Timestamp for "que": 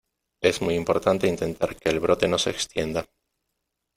1.75-1.89